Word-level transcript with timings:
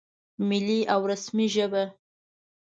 ملي 0.49 0.79
او 0.93 1.01
رسمي 1.11 1.47
ژبه 1.55 1.83